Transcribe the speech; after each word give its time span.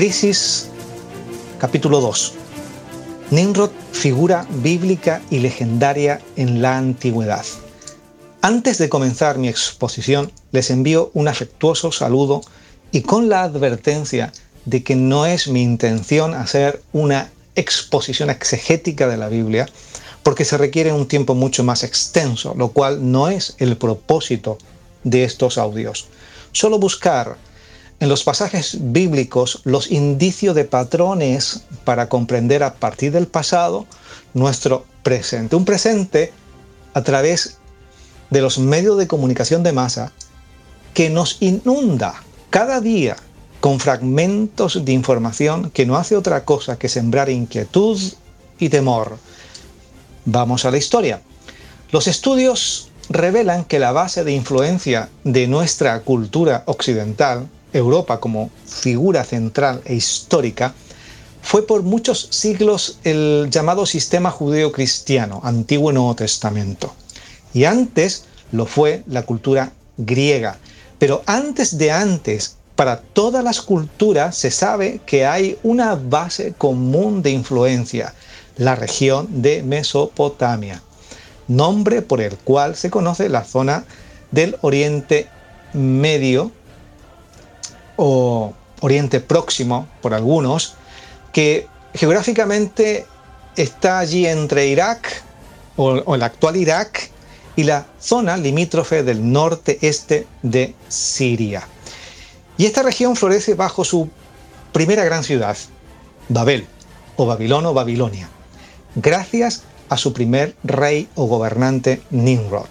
Crisis, 0.00 0.70
capítulo 1.58 2.00
2. 2.00 2.32
Nimrod, 3.32 3.68
figura 3.92 4.46
bíblica 4.48 5.20
y 5.28 5.40
legendaria 5.40 6.22
en 6.36 6.62
la 6.62 6.78
antigüedad. 6.78 7.44
Antes 8.40 8.78
de 8.78 8.88
comenzar 8.88 9.36
mi 9.36 9.48
exposición, 9.48 10.32
les 10.52 10.70
envío 10.70 11.10
un 11.12 11.28
afectuoso 11.28 11.92
saludo 11.92 12.40
y 12.92 13.02
con 13.02 13.28
la 13.28 13.42
advertencia 13.42 14.32
de 14.64 14.82
que 14.82 14.96
no 14.96 15.26
es 15.26 15.48
mi 15.48 15.62
intención 15.62 16.32
hacer 16.32 16.80
una 16.94 17.30
exposición 17.54 18.30
exegética 18.30 19.06
de 19.06 19.18
la 19.18 19.28
Biblia, 19.28 19.68
porque 20.22 20.46
se 20.46 20.56
requiere 20.56 20.94
un 20.94 21.08
tiempo 21.08 21.34
mucho 21.34 21.62
más 21.62 21.84
extenso, 21.84 22.54
lo 22.56 22.70
cual 22.70 23.12
no 23.12 23.28
es 23.28 23.54
el 23.58 23.76
propósito 23.76 24.56
de 25.04 25.24
estos 25.24 25.58
audios. 25.58 26.06
Solo 26.52 26.78
buscar 26.78 27.36
en 28.00 28.08
los 28.08 28.24
pasajes 28.24 28.78
bíblicos 28.80 29.60
los 29.64 29.90
indicios 29.90 30.54
de 30.54 30.64
patrones 30.64 31.60
para 31.84 32.08
comprender 32.08 32.62
a 32.62 32.74
partir 32.74 33.12
del 33.12 33.26
pasado 33.26 33.86
nuestro 34.32 34.86
presente. 35.02 35.54
Un 35.54 35.66
presente 35.66 36.32
a 36.94 37.02
través 37.02 37.58
de 38.30 38.40
los 38.40 38.58
medios 38.58 38.96
de 38.96 39.06
comunicación 39.06 39.62
de 39.62 39.72
masa 39.72 40.12
que 40.94 41.10
nos 41.10 41.36
inunda 41.40 42.14
cada 42.48 42.80
día 42.80 43.16
con 43.60 43.78
fragmentos 43.78 44.82
de 44.82 44.92
información 44.92 45.70
que 45.70 45.84
no 45.84 45.96
hace 45.96 46.16
otra 46.16 46.44
cosa 46.46 46.78
que 46.78 46.88
sembrar 46.88 47.28
inquietud 47.28 48.00
y 48.58 48.70
temor. 48.70 49.18
Vamos 50.24 50.64
a 50.64 50.70
la 50.70 50.78
historia. 50.78 51.20
Los 51.90 52.06
estudios 52.06 52.88
revelan 53.10 53.64
que 53.64 53.78
la 53.78 53.92
base 53.92 54.24
de 54.24 54.32
influencia 54.32 55.10
de 55.24 55.46
nuestra 55.48 56.00
cultura 56.00 56.62
occidental 56.66 57.48
Europa 57.72 58.20
como 58.20 58.50
figura 58.66 59.24
central 59.24 59.82
e 59.84 59.94
histórica, 59.94 60.74
fue 61.42 61.66
por 61.66 61.82
muchos 61.82 62.28
siglos 62.30 62.98
el 63.04 63.48
llamado 63.50 63.86
sistema 63.86 64.30
judeo-cristiano, 64.30 65.40
Antiguo 65.42 65.90
y 65.90 65.94
Nuevo 65.94 66.14
Testamento. 66.14 66.92
Y 67.54 67.64
antes 67.64 68.24
lo 68.52 68.66
fue 68.66 69.02
la 69.06 69.22
cultura 69.22 69.72
griega. 69.96 70.58
Pero 70.98 71.22
antes 71.26 71.78
de 71.78 71.90
antes, 71.90 72.56
para 72.76 73.00
todas 73.00 73.42
las 73.44 73.60
culturas 73.60 74.36
se 74.36 74.50
sabe 74.50 75.00
que 75.06 75.26
hay 75.26 75.58
una 75.62 75.94
base 75.94 76.54
común 76.56 77.22
de 77.22 77.30
influencia, 77.30 78.14
la 78.56 78.74
región 78.74 79.42
de 79.42 79.62
Mesopotamia, 79.62 80.82
nombre 81.48 82.02
por 82.02 82.20
el 82.20 82.36
cual 82.36 82.76
se 82.76 82.90
conoce 82.90 83.28
la 83.28 83.44
zona 83.44 83.84
del 84.30 84.56
Oriente 84.60 85.28
Medio 85.72 86.52
o 88.02 88.54
Oriente 88.80 89.20
Próximo 89.20 89.86
por 90.00 90.14
algunos, 90.14 90.74
que 91.34 91.68
geográficamente 91.92 93.06
está 93.56 93.98
allí 93.98 94.26
entre 94.26 94.68
Irak 94.68 95.22
o, 95.76 96.14
el 96.14 96.22
actual 96.22 96.56
Irak 96.56 97.10
y 97.56 97.64
la 97.64 97.86
zona 98.00 98.38
limítrofe 98.38 99.02
del 99.02 99.30
norte-este 99.30 100.26
de 100.42 100.74
Siria. 100.88 101.68
Y 102.56 102.64
esta 102.64 102.82
región 102.82 103.16
florece 103.16 103.52
bajo 103.52 103.84
su 103.84 104.08
primera 104.72 105.04
gran 105.04 105.22
ciudad, 105.22 105.58
Babel, 106.30 106.66
o 107.16 107.26
Babilón 107.26 107.66
o 107.66 107.74
Babilonia, 107.74 108.30
gracias 108.94 109.64
a 109.90 109.98
su 109.98 110.14
primer 110.14 110.56
rey 110.64 111.06
o 111.16 111.26
gobernante 111.26 112.00
Nimrod. 112.08 112.68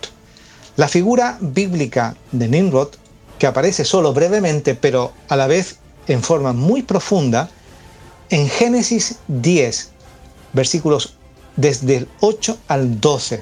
La 0.76 0.88
figura 0.88 1.38
bíblica 1.40 2.16
de 2.32 2.48
Nimrod 2.48 2.96
que 3.40 3.48
aparece 3.48 3.86
solo 3.86 4.14
brevemente, 4.14 4.76
pero 4.76 5.14
a 5.30 5.36
la 5.36 5.48
vez 5.48 5.78
en 6.08 6.22
forma 6.22 6.54
muy 6.54 6.84
profunda, 6.84 7.50
en 8.30 8.50
Génesis 8.50 9.16
10, 9.28 9.90
versículos 10.54 11.16
desde 11.56 11.98
el 11.98 12.08
8 12.20 12.58
al 12.68 13.00
12. 13.00 13.42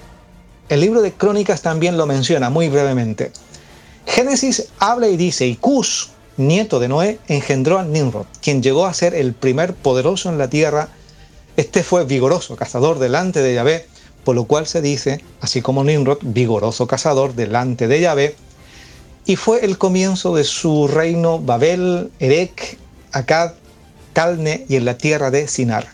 El 0.69 0.81
libro 0.81 1.01
de 1.01 1.13
Crónicas 1.13 1.61
también 1.61 1.97
lo 1.97 2.05
menciona 2.05 2.49
muy 2.49 2.69
brevemente. 2.69 3.31
Génesis 4.05 4.69
habla 4.79 5.07
y 5.07 5.17
dice, 5.17 5.47
y 5.47 5.55
Cus, 5.55 6.11
nieto 6.37 6.79
de 6.79 6.87
Noé, 6.87 7.19
engendró 7.27 7.79
a 7.79 7.83
Nimrod, 7.83 8.25
quien 8.41 8.61
llegó 8.61 8.85
a 8.85 8.93
ser 8.93 9.15
el 9.15 9.33
primer 9.33 9.73
poderoso 9.73 10.29
en 10.29 10.37
la 10.37 10.49
tierra. 10.49 10.89
Este 11.57 11.83
fue 11.83 12.05
vigoroso, 12.05 12.55
cazador 12.55 12.99
delante 12.99 13.41
de 13.41 13.55
Yahvé, 13.55 13.87
por 14.23 14.35
lo 14.35 14.45
cual 14.45 14.67
se 14.67 14.81
dice, 14.81 15.23
así 15.41 15.61
como 15.61 15.83
Nimrod, 15.83 16.19
vigoroso 16.21 16.85
cazador 16.85 17.33
delante 17.33 17.87
de 17.87 18.01
Yahvé, 18.01 18.35
y 19.27 19.35
fue 19.35 19.65
el 19.65 19.77
comienzo 19.77 20.33
de 20.35 20.45
su 20.45 20.87
reino 20.87 21.37
Babel, 21.37 22.09
Erech, 22.19 22.77
Akkad, 23.11 23.51
Calne 24.13 24.65
y 24.69 24.77
en 24.77 24.85
la 24.85 24.97
tierra 24.97 25.29
de 25.29 25.49
Sinar. 25.49 25.85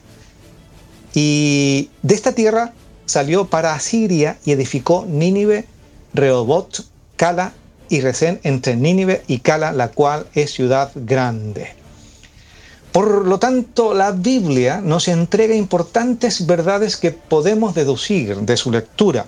Y 1.16 1.89
de 2.03 2.13
esta 2.13 2.33
tierra 2.33 2.73
salió 3.05 3.45
para 3.45 3.73
Asiria 3.73 4.38
y 4.45 4.51
edificó 4.51 5.05
Nínive, 5.07 5.66
Rehobot, 6.13 6.85
Cala 7.16 7.53
y 7.89 8.01
Resén 8.01 8.39
entre 8.44 8.75
Nínive 8.75 9.23
y 9.27 9.39
Cala, 9.39 9.71
la 9.71 9.89
cual 9.89 10.27
es 10.35 10.53
ciudad 10.53 10.91
grande. 10.94 11.69
Por 12.91 13.25
lo 13.25 13.39
tanto, 13.39 13.95
la 13.95 14.11
Biblia 14.11 14.79
nos 14.79 15.07
entrega 15.07 15.55
importantes 15.55 16.45
verdades 16.45 16.97
que 16.97 17.11
podemos 17.11 17.73
deducir 17.73 18.38
de 18.38 18.57
su 18.57 18.69
lectura. 18.69 19.25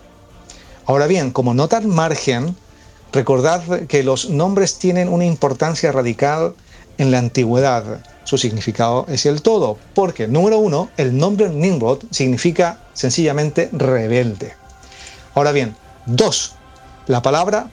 Ahora 0.86 1.08
bien, 1.08 1.32
como 1.32 1.56
nota 1.56 1.78
al 1.78 1.88
margen, 1.88 2.56
Recordad 3.12 3.88
que 3.88 4.04
los 4.04 4.30
nombres 4.30 4.78
tienen 4.78 5.10
una 5.10 5.26
importancia 5.26 5.92
radical 5.92 6.54
en 6.98 7.12
la 7.12 7.20
antigüedad. 7.20 8.04
Su 8.24 8.38
significado 8.38 9.06
es 9.08 9.26
el 9.26 9.42
todo, 9.42 9.78
porque, 9.94 10.28
número 10.28 10.58
uno, 10.58 10.90
el 10.98 11.18
nombre 11.18 11.50
Nimrod 11.50 12.04
significa 12.12 12.80
sencillamente 12.94 13.70
rebelde. 13.72 14.54
Ahora 15.34 15.52
bien, 15.52 15.76
dos, 16.06 16.56
la 17.08 17.22
palabra 17.22 17.70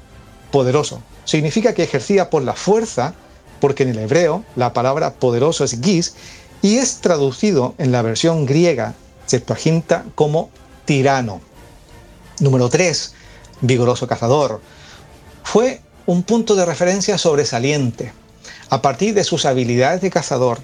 poderoso 0.51 1.03
significa 1.25 1.73
que 1.75 1.85
ejercía 1.85 2.29
por 2.29 2.43
la 2.43 2.55
fuerza, 2.55 3.15
porque 3.61 3.85
en 3.85 3.91
el 3.91 3.99
hebreo 3.99 4.45
la 4.57 4.73
palabra 4.73 5.15
poderoso 5.15 5.65
es 5.65 5.81
gis 5.81 6.15
y 6.61 6.79
es 6.79 7.01
traducido 7.01 7.75
en 7.79 7.93
la 7.93 8.03
versión 8.03 8.47
griega 8.47 8.95
Septuaginta 9.27 10.05
como 10.15 10.51
tirano. 10.85 11.41
Número 12.41 12.69
tres, 12.69 13.15
vigoroso 13.61 14.07
cazador 14.07 14.61
fue 15.43 15.81
un 16.07 16.23
punto 16.23 16.55
de 16.55 16.65
referencia 16.65 17.19
sobresaliente 17.19 18.13
a 18.71 18.83
partir 18.83 19.15
de 19.15 19.25
sus 19.25 19.45
habilidades 19.45 20.01
de 20.01 20.11
cazador 20.11 20.59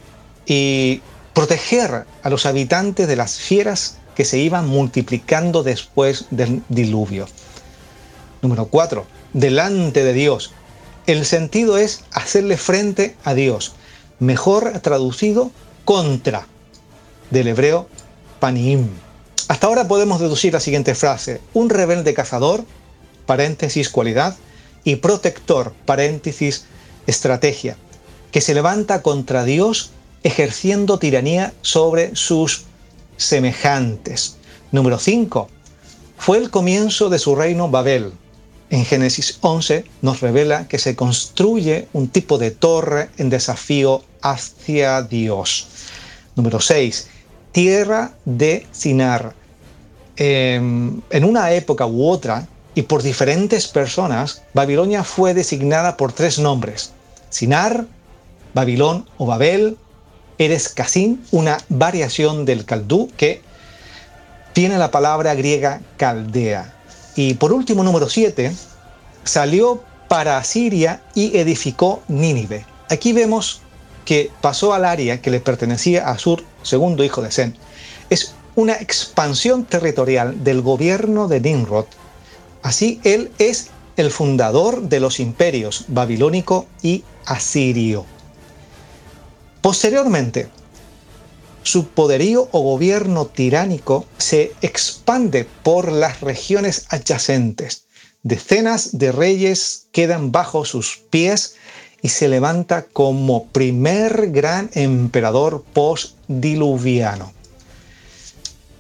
y 0.47 1.03
proteger 1.35 2.05
a 2.23 2.31
los 2.31 2.47
habitantes 2.47 3.07
de 3.07 3.17
las 3.17 3.39
fieras 3.39 3.99
que 4.17 4.25
se 4.25 4.39
iban 4.39 4.67
multiplicando 4.67 5.63
después 5.63 6.27
del 6.31 6.63
diluvio. 6.69 7.29
Número 8.43 8.67
4. 8.67 9.07
Delante 9.33 10.03
de 10.03 10.13
Dios. 10.13 10.53
El 11.07 11.25
sentido 11.25 11.79
es 11.79 12.05
hacerle 12.13 12.57
frente 12.57 13.17
a 13.25 13.35
Dios. 13.35 13.75
Mejor 14.19 14.81
traducido, 14.81 15.53
contra. 15.85 16.47
Del 17.31 17.49
hebreo 17.49 17.89
panim. 18.41 18.89
Hasta 19.49 19.67
ahora 19.67 19.87
podemos 19.87 20.21
deducir 20.21 20.53
la 20.53 20.61
siguiente 20.61 20.95
frase. 20.95 21.41
Un 21.55 21.71
rebelde 21.71 22.15
cazador, 22.15 22.65
paréntesis 23.27 23.89
cualidad, 23.89 24.37
y 24.85 24.97
protector, 24.97 25.73
paréntesis, 25.85 26.65
estrategia, 27.07 27.77
que 28.31 28.41
se 28.41 28.55
levanta 28.55 29.03
contra 29.03 29.45
Dios 29.45 29.91
ejerciendo 30.23 30.99
tiranía 30.99 31.53
sobre 31.63 32.15
sus 32.15 32.65
semejantes. 33.17 34.37
Número 34.73 34.99
5. 34.99 35.49
Fue 36.17 36.39
el 36.39 36.51
comienzo 36.51 37.09
de 37.09 37.19
su 37.19 37.35
reino 37.35 37.69
Babel. 37.69 38.13
En 38.71 38.85
Génesis 38.85 39.39
11 39.41 39.85
nos 40.03 40.21
revela 40.21 40.69
que 40.69 40.79
se 40.79 40.95
construye 40.95 41.89
un 41.93 42.09
tipo 42.09 42.37
de 42.37 42.51
torre 42.51 43.09
en 43.17 43.31
desafío 43.31 44.05
hacia 44.21 45.03
Dios. 45.03 45.69
Número 46.37 46.61
6. 46.61 47.09
Tierra 47.53 48.15
de 48.25 48.67
Sinar. 48.73 49.35
Em, 50.17 51.01
en 51.11 51.25
una 51.25 51.53
época 51.53 51.87
u 51.87 52.09
otra, 52.09 52.47
y 52.79 52.83
por 52.83 53.03
diferentes 53.03 53.67
personas, 53.67 54.43
Babilonia 54.55 55.03
fue 55.03 55.35
designada 55.35 55.97
por 55.97 56.13
tres 56.13 56.39
nombres. 56.39 56.93
Sinar, 57.29 57.87
Babilón 58.55 59.05
o 59.19 59.27
Babel, 59.27 59.77
Eres 60.39 60.69
Casin, 60.69 61.21
una 61.33 61.59
variación 61.69 62.45
del 62.45 62.65
caldú 62.65 63.11
que 63.17 63.43
tiene 64.53 64.79
la 64.79 64.93
palabra 64.93 65.35
griega 65.35 65.81
caldea. 65.97 66.73
Y 67.17 67.35
por 67.35 67.53
último, 67.53 67.83
número 67.83 68.09
7, 68.09 68.55
salió 69.25 69.83
para 70.07 70.39
Asiria 70.39 71.03
y 71.17 71.37
edificó 71.37 72.05
Nínive. 72.07 72.65
Aquí 72.91 73.13
vemos 73.13 73.61
que 74.05 74.31
pasó 74.41 74.73
al 74.73 74.85
área 74.85 75.21
que 75.21 75.33
le 75.33 75.41
pertenecía 75.41 76.09
a 76.09 76.17
Sur, 76.17 76.45
segundo 76.63 77.03
hijo 77.03 77.23
de 77.23 77.33
Sen. 77.33 77.57
Es 78.09 78.37
una 78.55 78.75
expansión 78.75 79.65
territorial 79.65 80.45
del 80.45 80.63
gobierno 80.63 81.27
de 81.27 81.41
Nimrod 81.41 81.87
Así, 82.63 83.01
él 83.05 83.31
es 83.39 83.69
el 83.97 84.11
fundador 84.11 84.83
de 84.83 85.01
los 85.01 85.21
imperios 85.21 85.85
babilónico 85.89 86.67
y 86.83 87.05
asirio. 87.27 88.07
Posteriormente, 89.61 90.49
su 91.63 91.89
poderío 91.89 92.49
o 92.53 92.61
gobierno 92.61 93.27
tiránico 93.27 94.07
se 94.17 94.53
expande 94.63 95.47
por 95.63 95.93
las 95.93 96.21
regiones 96.21 96.87
adyacentes. 96.89 97.85
Decenas 98.23 98.97
de 98.97 99.13
reyes 99.13 99.89
quedan 99.93 100.33
bajo 100.33 100.65
sus 100.65 101.01
pies 101.11 101.57
y 102.01 102.09
se 102.09 102.29
levanta 102.29 102.85
como 102.85 103.47
primer 103.49 104.31
gran 104.31 104.71
emperador 104.75 105.65
postdiluviano. 105.73 107.33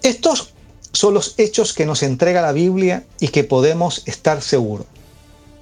Estos 0.02 0.54
son 0.92 1.14
los 1.14 1.34
hechos 1.38 1.72
que 1.72 1.86
nos 1.86 2.02
entrega 2.02 2.42
la 2.42 2.52
Biblia 2.52 3.04
y 3.20 3.28
que 3.28 3.44
podemos 3.44 4.02
estar 4.06 4.42
seguros. 4.42 4.86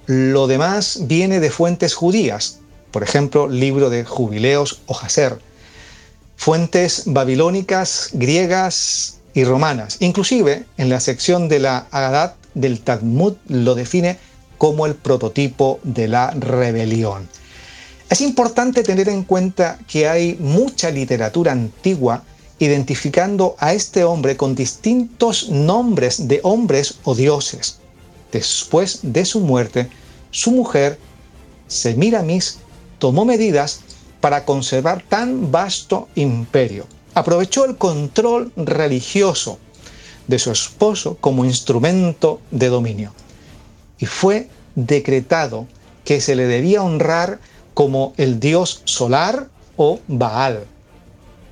Lo 0.06 0.46
demás 0.46 1.00
viene 1.02 1.40
de 1.40 1.50
fuentes 1.50 1.94
judías, 1.94 2.60
por 2.92 3.02
ejemplo, 3.02 3.48
libro 3.48 3.90
de 3.90 4.04
Jubileos 4.04 4.80
o 4.86 4.94
Jaser, 4.94 5.38
fuentes 6.36 7.02
babilónicas, 7.06 8.10
griegas 8.12 9.18
y 9.34 9.44
romanas. 9.44 9.96
Inclusive 10.00 10.64
en 10.76 10.88
la 10.88 11.00
sección 11.00 11.48
de 11.48 11.58
la 11.58 11.88
Agadat 11.90 12.36
del 12.54 12.80
Talmud 12.80 13.34
lo 13.48 13.74
define 13.74 14.18
como 14.58 14.86
el 14.86 14.94
prototipo 14.94 15.80
de 15.82 16.08
la 16.08 16.30
rebelión. 16.30 17.28
Es 18.08 18.20
importante 18.20 18.84
tener 18.84 19.08
en 19.08 19.24
cuenta 19.24 19.78
que 19.88 20.08
hay 20.08 20.36
mucha 20.38 20.90
literatura 20.90 21.52
antigua 21.52 22.22
identificando 22.58 23.56
a 23.58 23.74
este 23.74 24.04
hombre 24.04 24.36
con 24.36 24.54
distintos 24.54 25.50
nombres 25.50 26.28
de 26.28 26.40
hombres 26.42 26.94
o 27.04 27.14
dioses. 27.14 27.78
Después 28.32 29.00
de 29.02 29.24
su 29.24 29.40
muerte, 29.40 29.88
su 30.30 30.50
mujer, 30.50 30.98
Semiramis, 31.68 32.58
tomó 32.98 33.24
medidas 33.24 33.80
para 34.20 34.44
conservar 34.44 35.02
tan 35.08 35.52
vasto 35.52 36.08
imperio. 36.14 36.86
Aprovechó 37.14 37.64
el 37.64 37.76
control 37.76 38.52
religioso 38.56 39.58
de 40.26 40.38
su 40.38 40.50
esposo 40.50 41.16
como 41.20 41.44
instrumento 41.44 42.40
de 42.50 42.68
dominio. 42.68 43.12
Y 43.98 44.06
fue 44.06 44.48
decretado 44.74 45.66
que 46.04 46.20
se 46.20 46.34
le 46.36 46.46
debía 46.46 46.82
honrar 46.82 47.40
como 47.74 48.14
el 48.16 48.40
dios 48.40 48.82
solar 48.84 49.48
o 49.76 50.00
Baal, 50.08 50.66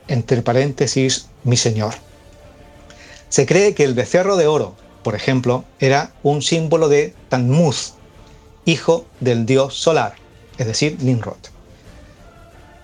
entre 0.08 0.42
paréntesis, 0.42 1.26
mi 1.44 1.56
señor. 1.56 1.94
Se 3.28 3.46
cree 3.46 3.74
que 3.74 3.84
el 3.84 3.94
becerro 3.94 4.36
de 4.36 4.46
oro, 4.46 4.74
por 5.02 5.14
ejemplo, 5.14 5.64
era 5.80 6.12
un 6.22 6.42
símbolo 6.42 6.88
de 6.88 7.14
Tanmuz, 7.28 7.94
hijo 8.64 9.06
del 9.20 9.46
dios 9.46 9.74
solar, 9.74 10.14
es 10.58 10.66
decir, 10.66 10.98
Nimrod. 11.00 11.36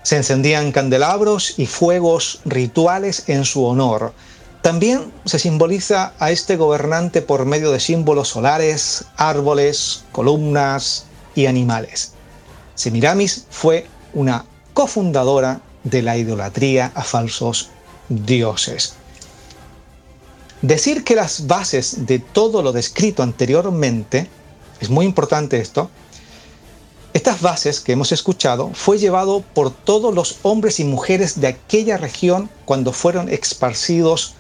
Se 0.03 0.17
encendían 0.17 0.73
candelabros 0.73 1.59
y 1.59 1.67
fuegos 1.67 2.41
rituales 2.45 3.25
en 3.29 3.45
su 3.45 3.65
honor. 3.65 4.13
También 4.63 5.13
se 5.25 5.39
simboliza 5.39 6.15
a 6.19 6.31
este 6.31 6.57
gobernante 6.57 7.23
por 7.23 7.45
medio 7.45 7.71
de 7.71 7.81
símbolos 7.81 8.29
solares, 8.29 9.05
árboles, 9.17 10.05
columnas 10.13 11.05
y 11.35 11.47
animales. 11.47 12.13
Semiramis 12.75 13.47
fue 13.51 13.87
una 14.15 14.45
cofundadora 14.75 15.61
de 15.85 16.03
la 16.03 16.17
idolatría 16.17 16.93
a 16.95 17.03
falsos 17.03 17.71
dioses. 18.09 18.95
Decir 20.63 21.05
que 21.05 21.15
las 21.15 21.47
bases 21.47 22.07
de 22.07 22.19
todo 22.19 22.63
lo 22.63 22.73
descrito 22.73 23.23
anteriormente, 23.23 24.29
es 24.81 24.91
muy 24.91 25.07
importante 25.07 25.59
esto, 25.59 25.91
estas 27.13 27.41
bases 27.41 27.81
que 27.81 27.93
hemos 27.93 28.13
escuchado 28.13 28.71
fue 28.75 28.99
llevado 28.99 29.43
por 29.55 29.71
todos 29.73 30.15
los 30.15 30.39
hombres 30.43 30.79
y 30.79 30.85
mujeres 30.85 31.41
de 31.41 31.49
aquella 31.49 31.97
región 31.97 32.49
cuando 32.65 32.93
fueron 32.93 33.29
esparcidos 33.29 34.35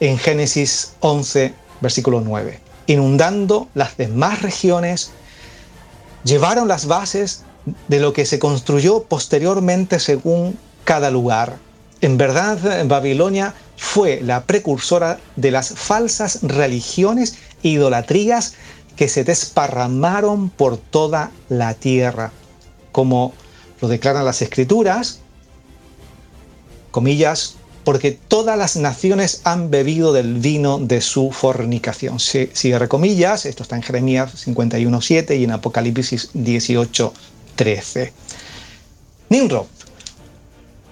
en 0.00 0.18
Génesis 0.18 0.94
11, 1.00 1.54
versículo 1.80 2.20
9. 2.20 2.58
Inundando 2.86 3.68
las 3.74 3.96
demás 3.96 4.42
regiones, 4.42 5.12
llevaron 6.24 6.66
las 6.66 6.86
bases 6.86 7.44
de 7.88 8.00
lo 8.00 8.12
que 8.12 8.26
se 8.26 8.38
construyó 8.38 9.04
posteriormente 9.04 10.00
según 10.00 10.58
cada 10.84 11.10
lugar. 11.10 11.58
En 12.00 12.18
verdad, 12.18 12.84
Babilonia 12.86 13.54
fue 13.76 14.20
la 14.22 14.44
precursora 14.44 15.20
de 15.36 15.50
las 15.50 15.70
falsas 15.70 16.40
religiones 16.42 17.36
e 17.62 17.68
idolatrías 17.68 18.54
que 18.96 19.08
se 19.08 19.24
desparramaron 19.24 20.50
por 20.50 20.76
toda 20.76 21.30
la 21.48 21.74
tierra, 21.74 22.32
como 22.90 23.32
lo 23.80 23.88
declaran 23.88 24.24
las 24.24 24.42
escrituras, 24.42 25.20
comillas, 26.90 27.56
porque 27.84 28.12
todas 28.12 28.56
las 28.56 28.76
naciones 28.76 29.40
han 29.44 29.70
bebido 29.70 30.12
del 30.12 30.34
vino 30.34 30.78
de 30.78 31.00
su 31.00 31.32
fornicación. 31.32 32.20
Cierre 32.20 32.88
comillas, 32.88 33.46
esto 33.46 33.62
está 33.62 33.76
en 33.76 33.82
Jeremías 33.82 34.46
51.7 34.46 35.38
y 35.38 35.44
en 35.44 35.50
Apocalipsis 35.52 36.30
18.13. 37.56 38.12
Nimrod, 39.28 39.66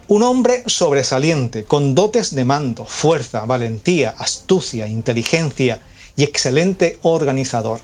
un 0.08 0.22
hombre 0.22 0.64
sobresaliente, 0.66 1.64
con 1.64 1.94
dotes 1.94 2.34
de 2.34 2.44
mando, 2.44 2.84
fuerza, 2.84 3.44
valentía, 3.44 4.14
astucia, 4.18 4.86
inteligencia 4.86 5.80
y 6.16 6.24
excelente 6.24 6.98
organizador. 7.02 7.80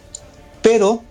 Pero, 0.63 1.03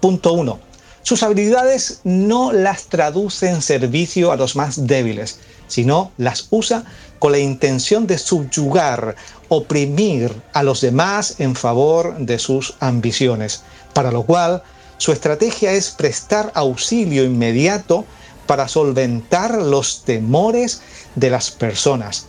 punto 0.00 0.32
uno, 0.32 0.58
sus 1.02 1.22
habilidades 1.22 2.00
no 2.04 2.52
las 2.52 2.86
traduce 2.86 3.48
en 3.48 3.62
servicio 3.62 4.32
a 4.32 4.36
los 4.36 4.56
más 4.56 4.86
débiles, 4.86 5.38
sino 5.68 6.12
las 6.16 6.48
usa 6.50 6.84
con 7.18 7.32
la 7.32 7.38
intención 7.38 8.06
de 8.06 8.18
subyugar, 8.18 9.14
oprimir 9.48 10.32
a 10.52 10.62
los 10.62 10.80
demás 10.80 11.36
en 11.38 11.54
favor 11.54 12.16
de 12.18 12.38
sus 12.38 12.74
ambiciones, 12.80 13.62
para 13.92 14.10
lo 14.10 14.24
cual 14.24 14.62
su 14.98 15.12
estrategia 15.12 15.72
es 15.72 15.90
prestar 15.90 16.52
auxilio 16.54 17.24
inmediato 17.24 18.04
para 18.46 18.68
solventar 18.68 19.60
los 19.60 20.04
temores 20.04 20.82
de 21.14 21.30
las 21.30 21.50
personas 21.50 22.26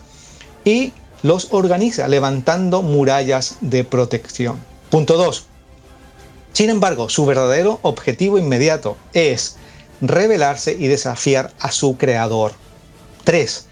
y 0.64 0.92
los 1.22 1.48
organiza 1.50 2.08
levantando 2.08 2.82
murallas 2.82 3.56
de 3.60 3.84
protección. 3.84 4.58
Punto 4.90 5.16
2. 5.16 5.46
Sin 6.52 6.70
embargo, 6.70 7.08
su 7.08 7.26
verdadero 7.26 7.80
objetivo 7.82 8.38
inmediato 8.38 8.96
es 9.12 9.56
rebelarse 10.00 10.72
y 10.78 10.86
desafiar 10.86 11.52
a 11.58 11.70
su 11.70 11.96
creador. 11.96 12.52
3. 13.24 13.66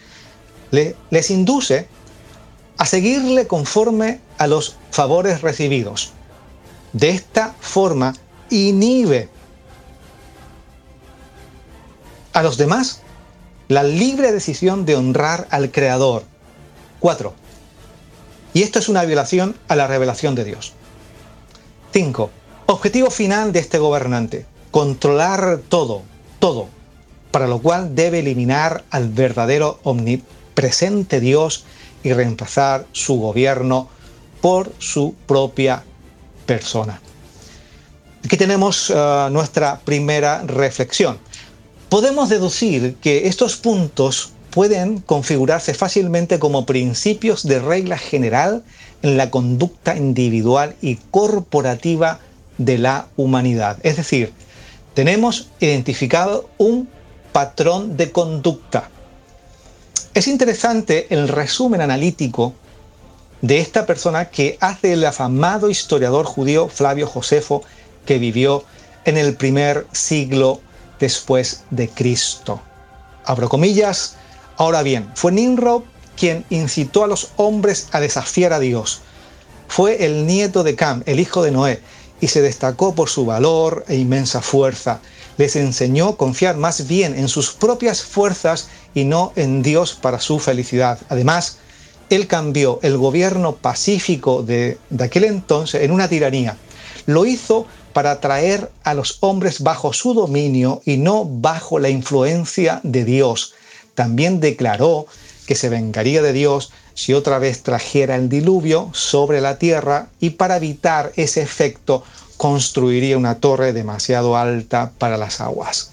les 0.70 1.30
induce 1.30 1.86
a 2.76 2.86
seguirle 2.86 3.46
conforme 3.46 4.20
a 4.38 4.46
los 4.46 4.76
favores 4.90 5.42
recibidos. 5.42 6.12
De 6.92 7.10
esta 7.10 7.54
forma, 7.60 8.14
inhibe 8.50 9.28
a 12.32 12.42
los 12.42 12.56
demás 12.56 13.00
la 13.68 13.82
libre 13.82 14.32
decisión 14.32 14.84
de 14.84 14.96
honrar 14.96 15.46
al 15.50 15.70
Creador. 15.70 16.24
4. 17.00 17.34
Y 18.52 18.62
esto 18.62 18.78
es 18.78 18.88
una 18.88 19.04
violación 19.04 19.56
a 19.68 19.76
la 19.76 19.86
revelación 19.86 20.34
de 20.34 20.44
Dios. 20.44 20.72
5. 21.92 22.30
Objetivo 22.66 23.10
final 23.10 23.52
de 23.52 23.60
este 23.60 23.78
gobernante, 23.78 24.46
controlar 24.70 25.60
todo, 25.68 26.02
todo, 26.38 26.68
para 27.30 27.46
lo 27.46 27.60
cual 27.60 27.94
debe 27.94 28.20
eliminar 28.20 28.84
al 28.90 29.08
verdadero 29.08 29.80
omnipresente 29.82 31.20
Dios 31.20 31.64
y 32.02 32.12
reemplazar 32.12 32.86
su 32.92 33.16
gobierno 33.16 33.88
por 34.40 34.72
su 34.78 35.14
propia 35.26 35.84
persona. 36.46 37.00
Aquí 38.24 38.38
tenemos 38.38 38.88
uh, 38.88 39.28
nuestra 39.30 39.80
primera 39.84 40.42
reflexión. 40.46 41.18
Podemos 41.90 42.30
deducir 42.30 42.96
que 42.96 43.28
estos 43.28 43.56
puntos 43.56 44.32
pueden 44.50 45.00
configurarse 45.00 45.74
fácilmente 45.74 46.38
como 46.38 46.64
principios 46.64 47.42
de 47.46 47.58
regla 47.58 47.98
general 47.98 48.62
en 49.02 49.18
la 49.18 49.30
conducta 49.30 49.94
individual 49.96 50.74
y 50.80 50.96
corporativa 51.10 52.20
de 52.56 52.78
la 52.78 53.08
humanidad. 53.16 53.76
Es 53.82 53.96
decir, 53.96 54.32
tenemos 54.94 55.50
identificado 55.60 56.48
un 56.56 56.88
patrón 57.32 57.98
de 57.98 58.10
conducta. 58.10 58.88
Es 60.14 60.28
interesante 60.28 61.08
el 61.10 61.28
resumen 61.28 61.82
analítico 61.82 62.54
de 63.42 63.58
esta 63.58 63.84
persona 63.84 64.30
que 64.30 64.56
hace 64.60 64.94
el 64.94 65.04
afamado 65.04 65.68
historiador 65.68 66.24
judío 66.24 66.68
Flavio 66.68 67.06
Josefo, 67.06 67.62
que 68.06 68.18
vivió 68.18 68.64
en 69.04 69.16
el 69.16 69.36
primer 69.36 69.86
siglo 69.92 70.60
después 70.98 71.64
de 71.70 71.88
Cristo. 71.88 72.60
Abro 73.24 73.48
comillas. 73.48 74.16
Ahora 74.56 74.82
bien, 74.82 75.10
fue 75.14 75.32
Nimrod 75.32 75.82
quien 76.16 76.44
incitó 76.50 77.04
a 77.04 77.08
los 77.08 77.30
hombres 77.36 77.88
a 77.92 78.00
desafiar 78.00 78.52
a 78.52 78.60
Dios. 78.60 79.00
Fue 79.68 80.04
el 80.04 80.26
nieto 80.26 80.62
de 80.62 80.76
Cam, 80.76 81.02
el 81.06 81.18
hijo 81.18 81.42
de 81.42 81.50
Noé, 81.50 81.80
y 82.20 82.28
se 82.28 82.42
destacó 82.42 82.94
por 82.94 83.08
su 83.08 83.26
valor 83.26 83.84
e 83.88 83.96
inmensa 83.96 84.40
fuerza. 84.40 85.00
Les 85.36 85.56
enseñó 85.56 86.10
a 86.10 86.16
confiar 86.16 86.56
más 86.56 86.86
bien 86.86 87.18
en 87.18 87.28
sus 87.28 87.50
propias 87.50 88.02
fuerzas 88.02 88.68
y 88.94 89.04
no 89.04 89.32
en 89.34 89.62
Dios 89.62 89.94
para 89.94 90.20
su 90.20 90.38
felicidad. 90.38 90.98
Además, 91.08 91.58
él 92.10 92.28
cambió 92.28 92.78
el 92.82 92.96
gobierno 92.96 93.56
pacífico 93.56 94.42
de, 94.42 94.78
de 94.90 95.04
aquel 95.04 95.24
entonces 95.24 95.82
en 95.82 95.90
una 95.90 96.08
tiranía. 96.08 96.56
Lo 97.06 97.26
hizo 97.26 97.66
para 97.94 98.10
atraer 98.10 98.70
a 98.82 98.92
los 98.92 99.16
hombres 99.20 99.62
bajo 99.62 99.94
su 99.94 100.12
dominio 100.12 100.82
y 100.84 100.98
no 100.98 101.24
bajo 101.24 101.78
la 101.78 101.88
influencia 101.88 102.80
de 102.82 103.06
Dios. 103.06 103.54
También 103.94 104.40
declaró 104.40 105.06
que 105.46 105.54
se 105.54 105.70
vengaría 105.70 106.20
de 106.20 106.34
Dios 106.34 106.72
si 106.94 107.14
otra 107.14 107.38
vez 107.38 107.62
trajera 107.62 108.16
el 108.16 108.28
diluvio 108.28 108.90
sobre 108.92 109.40
la 109.40 109.58
tierra 109.58 110.08
y 110.20 110.30
para 110.30 110.56
evitar 110.56 111.12
ese 111.16 111.40
efecto 111.40 112.04
construiría 112.36 113.16
una 113.16 113.36
torre 113.36 113.72
demasiado 113.72 114.36
alta 114.36 114.92
para 114.98 115.16
las 115.16 115.40
aguas. 115.40 115.90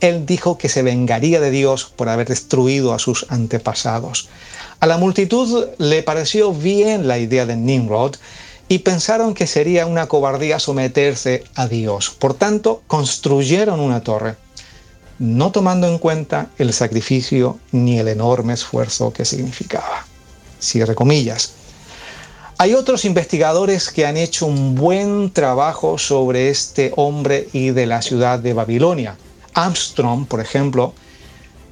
Él 0.00 0.26
dijo 0.26 0.58
que 0.58 0.68
se 0.68 0.82
vengaría 0.82 1.40
de 1.40 1.50
Dios 1.50 1.90
por 1.96 2.08
haber 2.08 2.28
destruido 2.28 2.92
a 2.92 2.98
sus 2.98 3.26
antepasados. 3.30 4.28
A 4.80 4.86
la 4.86 4.98
multitud 4.98 5.68
le 5.78 6.02
pareció 6.02 6.52
bien 6.52 7.08
la 7.08 7.18
idea 7.18 7.46
de 7.46 7.56
Nimrod 7.56 8.16
y 8.68 8.78
pensaron 8.78 9.34
que 9.34 9.46
sería 9.46 9.86
una 9.86 10.06
cobardía 10.06 10.58
someterse 10.58 11.44
a 11.54 11.68
Dios. 11.68 12.10
Por 12.10 12.34
tanto, 12.34 12.82
construyeron 12.86 13.80
una 13.80 14.02
torre, 14.02 14.36
no 15.18 15.52
tomando 15.52 15.86
en 15.86 15.98
cuenta 15.98 16.50
el 16.58 16.72
sacrificio 16.72 17.58
ni 17.72 17.98
el 17.98 18.08
enorme 18.08 18.54
esfuerzo 18.54 19.12
que 19.12 19.24
significaba. 19.24 20.06
Cierre 20.60 20.94
comillas. 20.94 21.52
Hay 22.56 22.74
otros 22.74 23.04
investigadores 23.04 23.90
que 23.90 24.06
han 24.06 24.16
hecho 24.16 24.46
un 24.46 24.74
buen 24.74 25.32
trabajo 25.32 25.98
sobre 25.98 26.50
este 26.50 26.92
hombre 26.96 27.48
y 27.52 27.70
de 27.70 27.86
la 27.86 28.00
ciudad 28.00 28.38
de 28.38 28.52
Babilonia. 28.54 29.16
Armstrong, 29.54 30.26
por 30.26 30.40
ejemplo, 30.40 30.94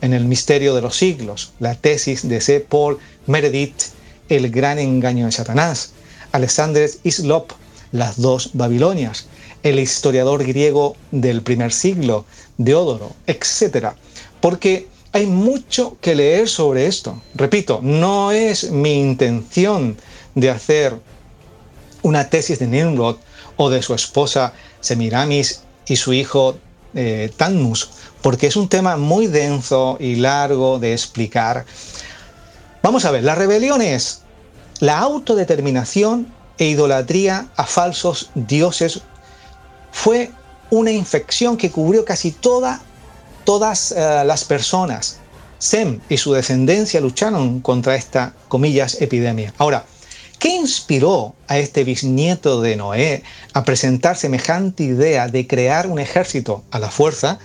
en 0.01 0.13
El 0.13 0.25
misterio 0.25 0.75
de 0.75 0.83
los 0.83 0.97
siglos, 0.97 1.53
la 1.61 1.77
tesis 1.77 2.29
de 2.29 2.41
C. 2.41 2.61
Paul 2.61 2.99
Meredith, 3.27 3.81
El 4.29 4.51
gran 4.51 4.81
engaño 4.81 5.27
de 5.27 5.33
Satanás. 5.33 5.93
Alexander 6.33 6.91
Islop, 7.05 7.53
Las 7.93 8.21
dos 8.21 8.51
Babilonias, 8.55 9.27
el 9.63 9.79
historiador 9.79 10.45
griego 10.45 10.97
del 11.11 11.43
primer 11.43 11.73
siglo, 11.73 12.25
Deódoro, 12.59 13.15
etc. 13.27 13.93
Porque 14.41 14.89
hay 15.13 15.27
mucho 15.27 15.97
que 16.01 16.15
leer 16.15 16.49
sobre 16.49 16.87
esto. 16.87 17.23
Repito, 17.35 17.81
no 17.83 18.33
es 18.33 18.71
mi 18.71 18.99
intención 18.99 19.97
de 20.35 20.51
hacer 20.51 20.95
una 22.03 22.29
tesis 22.29 22.59
de 22.59 22.67
Nimrod 22.67 23.17
o 23.57 23.71
de 23.71 23.83
su 23.83 23.95
esposa 23.95 24.55
Semiramis 24.81 25.63
y 25.87 25.97
su 25.97 26.13
hijo 26.13 26.57
eh, 26.95 27.31
porque 28.23 28.47
es 28.47 28.57
un 28.57 28.69
tema 28.69 28.97
muy 28.97 29.27
denso 29.27 29.97
y 30.01 30.17
largo 30.17 30.79
de 30.79 30.93
explicar. 30.93 31.65
Vamos 32.83 33.05
a 33.05 33.11
ver, 33.11 33.23
la 33.23 33.35
rebelión 33.35 33.83
es 33.83 34.23
la 34.83 34.99
autodeterminación 34.99 36.27
e 36.59 36.67
idolatría 36.67 37.47
a 37.55 37.65
falsos 37.67 38.31
dioses 38.35 39.01
fue 39.93 40.33
una 40.71 40.91
infección 40.91 41.57
que 41.57 41.71
cubrió 41.71 42.05
casi 42.05 42.33
toda 42.33 42.81
todas 43.45 43.93
eh, 43.93 44.25
las 44.27 44.45
personas. 44.45 45.19
Sem 45.61 46.01
y 46.09 46.17
su 46.17 46.33
descendencia 46.33 47.01
lucharon 47.01 47.61
contra 47.61 47.95
esta, 47.95 48.35
comillas, 48.49 49.01
epidemia. 49.01 49.55
Ahora, 49.57 49.85
¿qué 50.41 50.49
inspiró 50.49 51.37
a 51.47 51.59
este 51.59 51.85
bisnieto 51.85 52.61
de 52.61 52.75
Noé 52.75 53.23
a 53.53 53.63
presentar 53.63 54.17
semejante 54.17 54.83
idea 54.83 55.29
de 55.29 55.47
crear 55.47 55.87
un 55.87 56.01
ejército 56.01 56.65
a 56.73 56.81
la 56.81 56.91
fuerza 56.91 57.39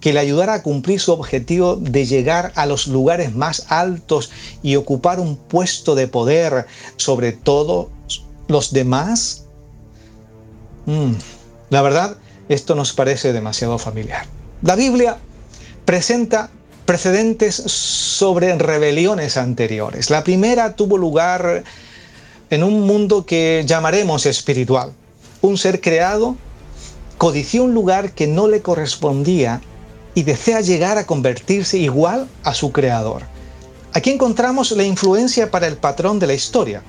que 0.00 0.12
le 0.12 0.20
ayudara 0.20 0.54
a 0.54 0.62
cumplir 0.62 1.00
su 1.00 1.12
objetivo 1.12 1.76
de 1.76 2.06
llegar 2.06 2.52
a 2.54 2.66
los 2.66 2.86
lugares 2.86 3.34
más 3.34 3.66
altos 3.68 4.30
y 4.62 4.76
ocupar 4.76 5.20
un 5.20 5.36
puesto 5.36 5.94
de 5.94 6.08
poder 6.08 6.66
sobre 6.96 7.32
todos 7.32 7.88
los 8.48 8.72
demás? 8.72 9.44
Mm, 10.86 11.12
la 11.70 11.82
verdad, 11.82 12.16
esto 12.48 12.74
nos 12.74 12.92
parece 12.92 13.32
demasiado 13.32 13.78
familiar. 13.78 14.26
La 14.62 14.76
Biblia 14.76 15.18
presenta 15.84 16.50
precedentes 16.84 17.54
sobre 17.56 18.56
rebeliones 18.56 19.36
anteriores. 19.36 20.10
La 20.10 20.22
primera 20.22 20.76
tuvo 20.76 20.96
lugar 20.96 21.64
en 22.50 22.62
un 22.62 22.82
mundo 22.82 23.26
que 23.26 23.64
llamaremos 23.66 24.24
espiritual. 24.26 24.92
Un 25.42 25.58
ser 25.58 25.80
creado 25.80 26.36
codició 27.18 27.64
un 27.64 27.74
lugar 27.74 28.12
que 28.12 28.26
no 28.26 28.46
le 28.46 28.62
correspondía 28.62 29.60
y 30.16 30.22
desea 30.22 30.62
llegar 30.62 30.96
a 30.96 31.06
convertirse 31.06 31.76
igual 31.76 32.26
a 32.42 32.54
su 32.54 32.72
creador. 32.72 33.22
Aquí 33.92 34.10
encontramos 34.10 34.72
la 34.72 34.82
influencia 34.82 35.50
para 35.50 35.66
el 35.66 35.76
patrón 35.76 36.18
de 36.18 36.26
la 36.26 36.32
historia, 36.32 36.82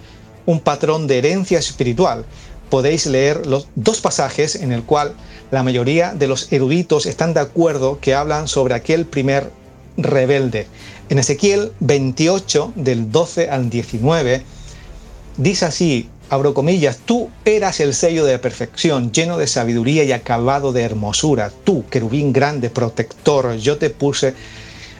un 0.46 0.62
patrón 0.62 1.08
de 1.08 1.18
herencia 1.18 1.60
espiritual. 1.60 2.24
Podéis 2.70 3.06
leer 3.06 3.46
los 3.46 3.68
dos 3.76 4.00
pasajes 4.00 4.56
en 4.56 4.72
el 4.72 4.84
cual 4.84 5.14
la 5.52 5.62
mayoría 5.62 6.14
de 6.14 6.28
los 6.28 6.52
eruditos 6.54 7.06
están 7.06 7.34
de 7.34 7.42
acuerdo 7.42 8.00
que 8.00 8.16
hablan 8.16 8.48
sobre 8.48 8.76
aquel 8.76 9.06
primer 9.06 9.52
rebelde. 9.98 10.68
En 11.10 11.20
Ezequiel 11.20 11.74
28, 11.82 12.74
del 12.78 13.12
12 13.12 13.50
al 13.50 13.70
19, 13.70 14.42
dice 15.36 15.66
así, 15.66 16.10
abro 16.30 16.54
comillas, 16.54 17.00
tú 17.06 17.30
eras 17.46 17.80
el 17.80 17.94
sello 17.94 18.26
de 18.26 18.40
perfección, 18.40 19.12
lleno 19.12 19.38
de 19.38 19.48
sabiduría 19.48 20.04
y 20.04 20.12
acabado 20.12 20.74
de 20.74 20.84
hermosura. 20.84 21.52
Tú, 21.64 21.86
querubín 21.90 22.34
grande, 22.34 22.70
protector, 22.70 23.56
yo 23.58 23.78
te 23.78 23.90
puse 23.90 24.34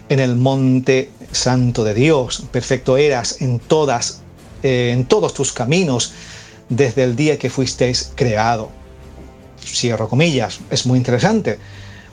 en 0.10 0.20
el 0.20 0.36
monte 0.36 1.10
santo 1.32 1.84
de 1.84 1.94
Dios. 1.94 2.44
Perfecto 2.52 2.98
eras 2.98 3.42
en 3.42 3.60
todas, 3.60 4.22
eh, 4.64 4.92
en 4.94 5.06
todos 5.06 5.34
tus 5.34 5.52
caminos 5.52 6.14
desde 6.70 7.04
el 7.04 7.16
día 7.16 7.38
que 7.38 7.50
fuisteis 7.50 8.12
creado 8.16 8.72
cierro 9.68 10.10
comillas, 10.10 10.60
es 10.70 10.86
muy 10.86 10.98
interesante. 10.98 11.60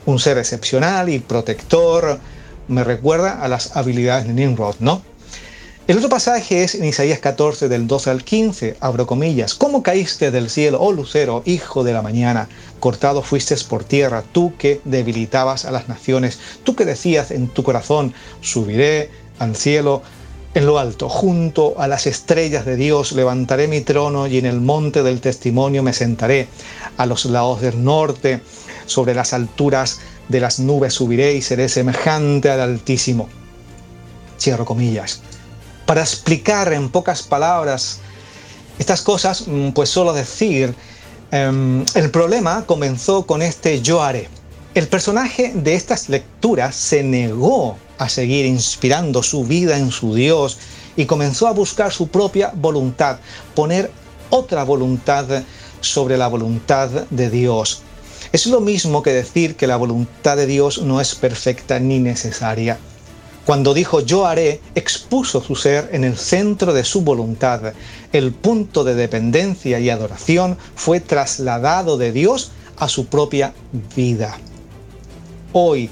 Un 0.05 0.19
ser 0.19 0.37
excepcional 0.37 1.09
y 1.09 1.19
protector, 1.19 2.19
me 2.67 2.83
recuerda 2.83 3.41
a 3.41 3.47
las 3.47 3.75
habilidades 3.75 4.27
de 4.27 4.33
Nimrod, 4.33 4.75
¿no? 4.79 5.01
El 5.87 5.97
otro 5.99 6.09
pasaje 6.09 6.63
es 6.63 6.73
en 6.73 6.83
Isaías 6.83 7.19
14 7.19 7.69
del 7.69 7.85
12 7.85 8.09
al 8.09 8.23
15, 8.23 8.77
abro 8.79 9.05
comillas, 9.05 9.53
¿cómo 9.53 9.83
caíste 9.83 10.31
del 10.31 10.49
cielo, 10.49 10.81
oh 10.81 10.91
lucero, 10.91 11.43
hijo 11.45 11.83
de 11.83 11.93
la 11.93 12.01
mañana? 12.01 12.49
Cortado 12.79 13.21
fuiste 13.21 13.55
por 13.69 13.83
tierra, 13.83 14.23
tú 14.31 14.53
que 14.57 14.81
debilitabas 14.83 15.63
a 15.65 15.69
las 15.69 15.87
naciones, 15.87 16.39
tú 16.63 16.75
que 16.75 16.85
decías 16.85 17.29
en 17.29 17.49
tu 17.49 17.61
corazón, 17.61 18.15
subiré 18.41 19.11
al 19.37 19.55
cielo, 19.55 20.01
en 20.55 20.65
lo 20.65 20.79
alto, 20.79 21.07
junto 21.07 21.79
a 21.79 21.87
las 21.87 22.07
estrellas 22.07 22.65
de 22.65 22.77
Dios, 22.77 23.11
levantaré 23.11 23.67
mi 23.67 23.81
trono 23.81 24.25
y 24.25 24.39
en 24.39 24.47
el 24.47 24.61
monte 24.61 25.03
del 25.03 25.21
testimonio 25.21 25.83
me 25.83 25.93
sentaré. 25.93 26.47
A 26.97 27.05
los 27.05 27.25
lados 27.25 27.61
del 27.61 27.83
norte, 27.83 28.41
sobre 28.87 29.13
las 29.13 29.33
alturas 29.33 29.99
de 30.29 30.39
las 30.39 30.59
nubes 30.59 30.95
subiré 30.95 31.35
y 31.35 31.43
seré 31.43 31.69
semejante 31.69 32.49
al 32.49 32.61
Altísimo. 32.61 33.29
Cierro 34.39 34.65
comillas. 34.65 35.21
Para 35.85 36.01
explicar 36.01 36.73
en 36.73 36.89
pocas 36.89 37.21
palabras 37.21 37.99
estas 38.79 39.01
cosas, 39.01 39.47
mm, 39.47 39.69
pues 39.69 39.89
solo 39.89 40.13
decir, 40.13 40.73
em, 41.31 41.85
el 41.93 42.09
problema 42.11 42.65
comenzó 42.65 43.25
con 43.25 43.41
este 43.41 43.81
yo 43.81 44.01
haré. 44.01 44.27
El 44.73 44.87
personaje 44.87 45.53
de 45.55 45.75
estas 45.75 46.09
lecturas 46.09 46.75
se 46.75 47.03
negó 47.03 47.77
a 47.97 48.09
seguir 48.09 48.45
inspirando 48.45 49.23
su 49.23 49.45
vida 49.45 49.77
en 49.77 49.91
su 49.91 50.15
Dios 50.15 50.57
y 50.97 51.05
comenzó 51.05 51.47
a 51.47 51.51
buscar 51.51 51.93
su 51.93 52.07
propia 52.07 52.51
voluntad, 52.53 53.19
poner 53.53 53.91
otra 54.29 54.63
voluntad 54.63 55.43
sobre 55.81 56.17
la 56.17 56.27
voluntad 56.27 56.89
de 56.89 57.29
Dios. 57.29 57.83
Es 58.31 58.47
lo 58.47 58.59
mismo 58.59 59.01
que 59.01 59.13
decir 59.13 59.55
que 59.55 59.67
la 59.67 59.77
voluntad 59.77 60.35
de 60.35 60.47
Dios 60.47 60.81
no 60.81 60.99
es 60.99 61.15
perfecta 61.15 61.79
ni 61.79 61.99
necesaria. 61.99 62.77
Cuando 63.45 63.75
dijo 63.75 63.99
yo 63.99 64.25
haré, 64.25 64.59
expuso 64.73 65.39
su 65.39 65.55
ser 65.55 65.89
en 65.91 66.03
el 66.03 66.17
centro 66.17 66.73
de 66.73 66.83
su 66.83 67.01
voluntad. 67.01 67.73
El 68.11 68.31
punto 68.31 68.83
de 68.83 68.95
dependencia 68.95 69.79
y 69.79 69.91
adoración 69.91 70.57
fue 70.75 70.99
trasladado 70.99 71.97
de 71.97 72.11
Dios 72.11 72.51
a 72.77 72.89
su 72.89 73.05
propia 73.05 73.53
vida. 73.95 74.39
Hoy 75.53 75.91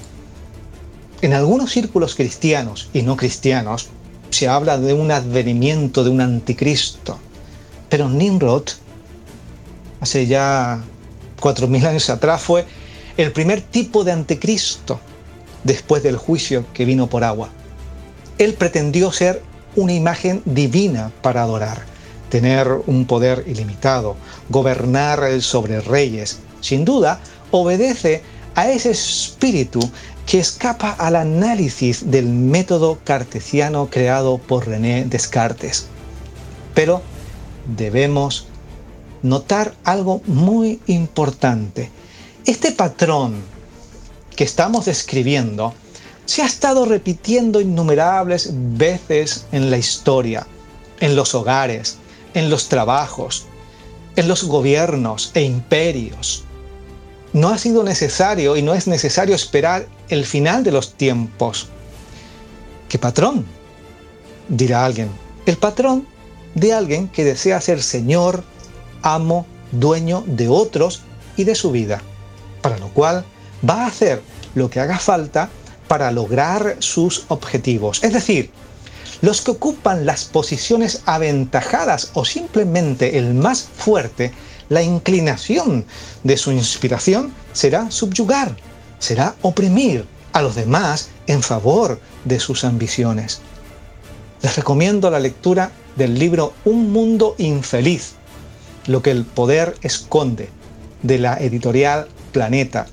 en 1.22 1.32
algunos 1.32 1.70
círculos 1.70 2.16
cristianos 2.16 2.90
y 2.92 3.02
no 3.02 3.16
cristianos 3.16 3.88
se 4.30 4.48
habla 4.48 4.76
de 4.76 4.92
un 4.92 5.12
advenimiento 5.12 6.02
de 6.02 6.10
un 6.10 6.20
anticristo, 6.20 7.18
pero 7.88 8.08
Nimrod, 8.08 8.64
hace 10.00 10.26
ya 10.26 10.82
cuatro 11.38 11.68
mil 11.68 11.86
años 11.86 12.10
atrás, 12.10 12.42
fue 12.42 12.66
el 13.16 13.30
primer 13.30 13.62
tipo 13.62 14.02
de 14.02 14.10
anticristo 14.10 14.98
después 15.64 16.02
del 16.02 16.16
juicio 16.16 16.64
que 16.72 16.84
vino 16.84 17.08
por 17.08 17.24
agua. 17.24 17.50
Él 18.38 18.54
pretendió 18.54 19.10
ser 19.12 19.42
una 19.76 19.92
imagen 19.92 20.42
divina 20.44 21.10
para 21.22 21.42
adorar. 21.42 21.94
tener 22.28 22.66
un 22.86 23.04
poder 23.04 23.44
ilimitado, 23.46 24.16
gobernar 24.48 25.40
sobre 25.40 25.80
reyes, 25.80 26.40
sin 26.60 26.84
duda 26.84 27.20
obedece 27.52 28.22
a 28.56 28.68
ese 28.68 28.90
espíritu 28.90 29.78
que 30.26 30.40
escapa 30.40 30.90
al 30.90 31.14
análisis 31.14 32.10
del 32.10 32.26
método 32.26 32.98
cartesiano 33.04 33.88
creado 33.88 34.38
por 34.38 34.66
René 34.66 35.04
Descartes. 35.04 35.86
Pero 36.74 37.02
debemos 37.76 38.48
notar 39.22 39.74
algo 39.84 40.20
muy 40.26 40.80
importante. 40.86 41.90
Este 42.46 42.72
patrón 42.72 43.44
que 44.36 44.44
estamos 44.44 44.86
describiendo 44.86 45.74
se 46.26 46.42
ha 46.42 46.46
estado 46.46 46.84
repitiendo 46.84 47.60
innumerables 47.60 48.50
veces 48.52 49.46
en 49.52 49.70
la 49.70 49.76
historia, 49.76 50.46
en 51.00 51.16
los 51.16 51.34
hogares, 51.34 51.98
en 52.32 52.50
los 52.50 52.68
trabajos, 52.68 53.46
en 54.16 54.28
los 54.28 54.44
gobiernos 54.44 55.30
e 55.34 55.42
imperios. 55.42 56.44
No 57.32 57.48
ha 57.48 57.58
sido 57.58 57.82
necesario 57.82 58.56
y 58.56 58.62
no 58.62 58.74
es 58.74 58.86
necesario 58.86 59.34
esperar 59.34 59.86
el 60.08 60.24
final 60.24 60.62
de 60.64 60.72
los 60.72 60.94
tiempos. 60.94 61.68
¿Qué 62.88 62.98
patrón? 62.98 63.44
Dirá 64.48 64.84
alguien. 64.84 65.10
El 65.46 65.56
patrón 65.56 66.06
de 66.54 66.72
alguien 66.72 67.08
que 67.08 67.24
desea 67.24 67.60
ser 67.60 67.82
señor, 67.82 68.44
amo, 69.02 69.46
dueño 69.72 70.22
de 70.26 70.48
otros 70.48 71.02
y 71.36 71.44
de 71.44 71.54
su 71.54 71.72
vida, 71.72 72.00
para 72.62 72.78
lo 72.78 72.88
cual 72.88 73.24
va 73.68 73.84
a 73.84 73.86
hacer 73.86 74.22
lo 74.54 74.70
que 74.70 74.80
haga 74.80 74.98
falta 74.98 75.48
para 75.88 76.10
lograr 76.10 76.76
sus 76.78 77.24
objetivos. 77.28 78.02
Es 78.02 78.12
decir, 78.12 78.50
los 79.22 79.40
que 79.40 79.52
ocupan 79.52 80.06
las 80.06 80.24
posiciones 80.24 81.02
aventajadas 81.06 82.10
o 82.14 82.24
simplemente 82.24 83.18
el 83.18 83.34
más 83.34 83.68
fuerte, 83.76 84.32
la 84.68 84.82
inclinación 84.82 85.84
de 86.22 86.36
su 86.36 86.52
inspiración 86.52 87.32
será 87.52 87.90
subyugar, 87.90 88.56
será 88.98 89.34
oprimir 89.42 90.06
a 90.32 90.42
los 90.42 90.54
demás 90.54 91.10
en 91.26 91.42
favor 91.42 92.00
de 92.24 92.40
sus 92.40 92.64
ambiciones. 92.64 93.40
Les 94.42 94.56
recomiendo 94.56 95.10
la 95.10 95.20
lectura 95.20 95.70
del 95.96 96.18
libro 96.18 96.52
Un 96.64 96.92
mundo 96.92 97.34
infeliz, 97.38 98.14
lo 98.86 99.00
que 99.00 99.10
el 99.10 99.24
poder 99.24 99.74
esconde, 99.82 100.48
de 101.02 101.18
la 101.18 101.36
editorial 101.36 102.08
Planeta, 102.32 102.86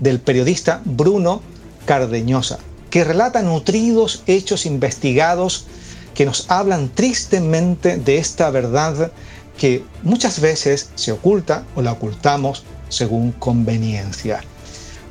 del 0.00 0.20
periodista 0.20 0.80
Bruno 0.84 1.42
Cardeñosa, 1.84 2.58
que 2.90 3.04
relata 3.04 3.42
nutridos 3.42 4.22
hechos 4.26 4.66
investigados 4.66 5.66
que 6.14 6.26
nos 6.26 6.50
hablan 6.50 6.88
tristemente 6.88 7.96
de 7.96 8.18
esta 8.18 8.50
verdad 8.50 9.12
que 9.56 9.84
muchas 10.02 10.40
veces 10.40 10.90
se 10.94 11.12
oculta 11.12 11.64
o 11.74 11.82
la 11.82 11.92
ocultamos 11.92 12.64
según 12.88 13.32
conveniencia. 13.32 14.42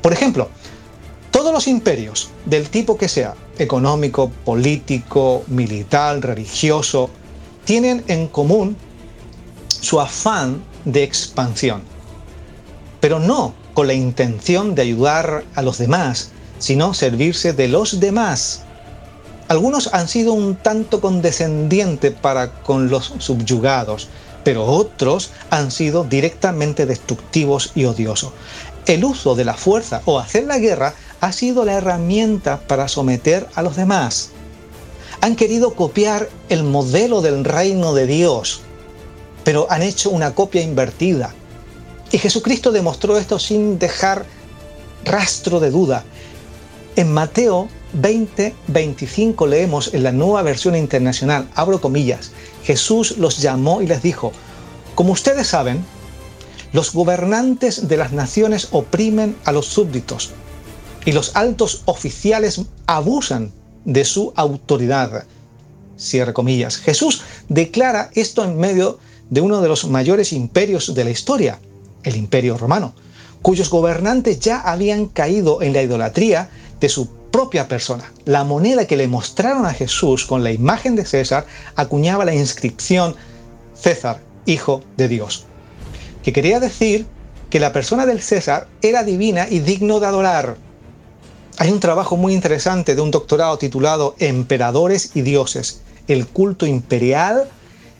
Por 0.02 0.12
ejemplo, 0.12 0.48
todos 1.30 1.52
los 1.52 1.68
imperios, 1.68 2.30
del 2.46 2.68
tipo 2.68 2.96
que 2.96 3.08
sea, 3.08 3.34
económico, 3.58 4.30
político, 4.44 5.44
militar, 5.46 6.20
religioso, 6.20 7.10
tienen 7.64 8.02
en 8.08 8.28
común 8.28 8.76
su 9.68 10.00
afán 10.00 10.62
de 10.84 11.02
expansión, 11.02 11.82
pero 13.00 13.20
no 13.20 13.54
con 13.78 13.86
la 13.86 13.94
intención 13.94 14.74
de 14.74 14.82
ayudar 14.82 15.44
a 15.54 15.62
los 15.62 15.78
demás, 15.78 16.30
sino 16.58 16.94
servirse 16.94 17.52
de 17.52 17.68
los 17.68 18.00
demás. 18.00 18.62
Algunos 19.46 19.94
han 19.94 20.08
sido 20.08 20.32
un 20.32 20.56
tanto 20.56 21.00
condescendientes 21.00 22.12
para 22.12 22.54
con 22.64 22.90
los 22.90 23.14
subyugados, 23.18 24.08
pero 24.42 24.64
otros 24.64 25.30
han 25.50 25.70
sido 25.70 26.02
directamente 26.02 26.86
destructivos 26.86 27.70
y 27.76 27.84
odiosos. 27.84 28.32
El 28.84 29.04
uso 29.04 29.36
de 29.36 29.44
la 29.44 29.54
fuerza 29.54 30.02
o 30.06 30.18
hacer 30.18 30.46
la 30.46 30.58
guerra 30.58 30.94
ha 31.20 31.30
sido 31.30 31.64
la 31.64 31.74
herramienta 31.74 32.58
para 32.66 32.88
someter 32.88 33.46
a 33.54 33.62
los 33.62 33.76
demás. 33.76 34.30
Han 35.20 35.36
querido 35.36 35.74
copiar 35.74 36.28
el 36.48 36.64
modelo 36.64 37.20
del 37.20 37.44
reino 37.44 37.94
de 37.94 38.08
Dios, 38.08 38.60
pero 39.44 39.68
han 39.70 39.82
hecho 39.82 40.10
una 40.10 40.34
copia 40.34 40.62
invertida. 40.62 41.32
Y 42.10 42.18
Jesucristo 42.18 42.72
demostró 42.72 43.18
esto 43.18 43.38
sin 43.38 43.78
dejar 43.78 44.24
rastro 45.04 45.60
de 45.60 45.70
duda. 45.70 46.04
En 46.96 47.12
Mateo 47.12 47.68
20, 47.92 48.54
25 48.66 49.46
leemos 49.46 49.94
en 49.94 50.02
la 50.02 50.12
nueva 50.12 50.42
versión 50.42 50.74
internacional, 50.74 51.48
abro 51.54 51.80
comillas, 51.80 52.32
Jesús 52.64 53.16
los 53.18 53.38
llamó 53.38 53.80
y 53.80 53.86
les 53.86 54.02
dijo, 54.02 54.32
como 54.94 55.12
ustedes 55.12 55.46
saben, 55.46 55.84
los 56.72 56.92
gobernantes 56.92 57.88
de 57.88 57.96
las 57.96 58.12
naciones 58.12 58.68
oprimen 58.72 59.36
a 59.44 59.52
los 59.52 59.66
súbditos 59.66 60.30
y 61.06 61.12
los 61.12 61.34
altos 61.34 61.82
oficiales 61.86 62.60
abusan 62.86 63.52
de 63.84 64.04
su 64.04 64.32
autoridad. 64.36 65.24
Cierre 65.96 66.34
comillas. 66.34 66.76
Jesús 66.76 67.22
declara 67.48 68.10
esto 68.14 68.44
en 68.44 68.58
medio 68.58 68.98
de 69.30 69.40
uno 69.40 69.60
de 69.60 69.68
los 69.68 69.86
mayores 69.86 70.32
imperios 70.32 70.94
de 70.94 71.04
la 71.04 71.10
historia, 71.10 71.58
el 72.08 72.16
imperio 72.16 72.58
romano, 72.58 72.94
cuyos 73.42 73.70
gobernantes 73.70 74.40
ya 74.40 74.60
habían 74.60 75.06
caído 75.06 75.62
en 75.62 75.72
la 75.72 75.82
idolatría 75.82 76.50
de 76.80 76.88
su 76.88 77.08
propia 77.30 77.68
persona. 77.68 78.12
La 78.24 78.44
moneda 78.44 78.86
que 78.86 78.96
le 78.96 79.08
mostraron 79.08 79.66
a 79.66 79.74
Jesús 79.74 80.24
con 80.24 80.42
la 80.42 80.50
imagen 80.50 80.96
de 80.96 81.04
César 81.04 81.46
acuñaba 81.76 82.24
la 82.24 82.34
inscripción 82.34 83.14
César, 83.74 84.20
hijo 84.46 84.82
de 84.96 85.08
Dios, 85.08 85.44
que 86.22 86.32
quería 86.32 86.58
decir 86.58 87.06
que 87.50 87.60
la 87.60 87.72
persona 87.72 88.06
del 88.06 88.20
César 88.20 88.68
era 88.82 89.04
divina 89.04 89.46
y 89.48 89.60
digno 89.60 90.00
de 90.00 90.06
adorar. 90.06 90.56
Hay 91.58 91.70
un 91.70 91.80
trabajo 91.80 92.16
muy 92.16 92.34
interesante 92.34 92.94
de 92.94 93.00
un 93.00 93.10
doctorado 93.10 93.58
titulado 93.58 94.14
Emperadores 94.18 95.12
y 95.14 95.22
Dioses, 95.22 95.82
el 96.06 96.26
culto 96.26 96.66
imperial 96.66 97.48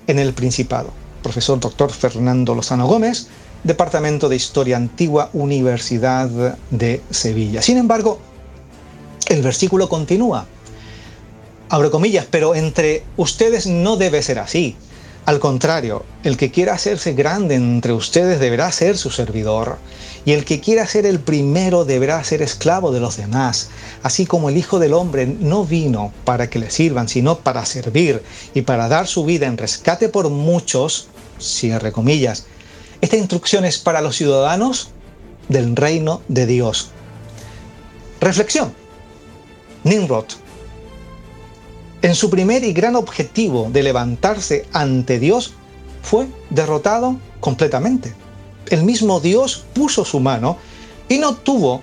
en 0.07 0.19
el 0.19 0.33
Principado. 0.33 0.91
Profesor 1.23 1.59
doctor 1.59 1.91
Fernando 1.91 2.55
Lozano 2.55 2.87
Gómez, 2.87 3.29
Departamento 3.65 4.29
de 4.29 4.37
Historia 4.37 4.77
Antigua, 4.77 5.31
Universidad 5.33 6.29
de 6.71 7.03
Sevilla. 7.11 7.61
Sin 7.61 7.77
embargo, 7.77 8.19
el 9.29 9.43
versículo 9.43 9.89
continúa. 9.89 10.47
Abro 11.69 11.91
comillas, 11.91 12.27
pero 12.31 12.55
entre 12.55 13.03
ustedes 13.17 13.67
no 13.67 13.97
debe 13.97 14.23
ser 14.23 14.39
así. 14.39 14.77
Al 15.27 15.41
contrario, 15.41 16.07
el 16.25 16.39
que 16.39 16.51
quiera 16.51 16.73
hacerse 16.73 17.13
grande 17.13 17.55
entre 17.55 17.93
ustedes 17.93 18.41
deberá 18.41 18.73
ser 18.73 18.97
su 18.97 19.11
servidor, 19.11 19.77
y 20.25 20.33
el 20.33 20.47
que 20.47 20.61
quiera 20.61 20.87
ser 20.87 21.05
el 21.05 21.21
primero 21.21 21.85
deberá 21.85 22.25
ser 22.25 22.41
esclavo 22.41 22.93
de 22.93 23.01
los 23.01 23.19
demás, 23.19 23.69
así 24.03 24.25
como 24.25 24.49
el 24.49 24.57
Hijo 24.57 24.79
del 24.79 24.95
Hombre 24.95 25.27
no 25.27 25.67
vino 25.67 26.15
para 26.25 26.49
que 26.49 26.59
le 26.59 26.71
sirvan, 26.71 27.11
sino 27.11 27.41
para 27.41 27.67
servir 27.67 28.23
y 28.55 28.63
para 28.63 28.89
dar 28.89 29.07
su 29.07 29.27
vida 29.27 29.47
en 29.47 29.59
rescate 29.59 30.09
por 30.09 30.31
muchos, 30.31 31.09
cierre 31.39 31.93
comillas. 31.93 32.47
Esta 33.01 33.17
instrucción 33.17 33.65
es 33.65 33.79
para 33.79 34.01
los 34.01 34.17
ciudadanos 34.17 34.91
del 35.49 35.77
reino 35.77 36.23
de 36.29 36.47
Dios. 36.47 36.91
Reflexión. 38.21 38.75
Nimrod, 39.85 40.25
en 42.03 42.15
su 42.15 42.31
primer 42.31 42.65
y 42.65 42.73
gran 42.73 42.97
objetivo 42.97 43.69
de 43.71 43.83
levantarse 43.83 44.67
ante 44.73 45.19
Dios, 45.19 45.53
fue 46.03 46.27
derrotado 46.51 47.17
completamente. 47.41 48.15
El 48.71 48.85
mismo 48.85 49.21
Dios 49.21 49.65
puso 49.75 50.05
su 50.05 50.21
mano 50.21 50.59
y 51.09 51.19
no 51.19 51.35
tuvo 51.37 51.83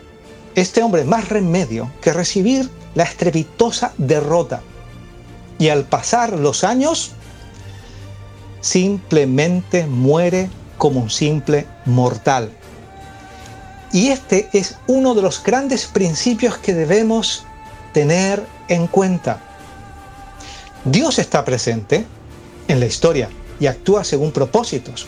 este 0.55 0.81
hombre 0.83 1.03
más 1.03 1.29
remedio 1.29 1.91
que 2.01 2.13
recibir 2.13 2.69
la 2.93 3.03
estrepitosa 3.03 3.93
derrota. 3.97 4.61
Y 5.59 5.69
al 5.69 5.85
pasar 5.85 6.33
los 6.33 6.63
años, 6.63 7.11
simplemente 8.61 9.85
muere 9.85 10.49
como 10.85 10.99
un 10.99 11.09
simple 11.09 11.65
mortal. 11.85 12.51
Y 13.91 14.09
este 14.09 14.49
es 14.53 14.77
uno 14.85 15.15
de 15.15 15.23
los 15.23 15.43
grandes 15.43 15.87
principios 15.87 16.59
que 16.59 16.75
debemos 16.75 17.43
tener 17.91 18.45
en 18.67 18.85
cuenta. 18.85 19.41
Dios 20.83 21.17
está 21.17 21.43
presente 21.43 22.05
en 22.67 22.79
la 22.79 22.85
historia 22.85 23.31
y 23.59 23.65
actúa 23.65 24.03
según 24.03 24.31
propósitos. 24.31 25.07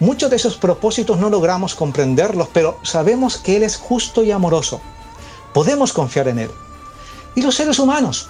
Muchos 0.00 0.28
de 0.28 0.34
esos 0.34 0.56
propósitos 0.56 1.20
no 1.20 1.30
logramos 1.30 1.76
comprenderlos, 1.76 2.48
pero 2.52 2.80
sabemos 2.82 3.36
que 3.36 3.54
Él 3.54 3.62
es 3.62 3.76
justo 3.76 4.24
y 4.24 4.32
amoroso. 4.32 4.80
Podemos 5.54 5.92
confiar 5.92 6.26
en 6.26 6.40
Él. 6.40 6.50
Y 7.36 7.42
los 7.42 7.54
seres 7.54 7.78
humanos, 7.78 8.28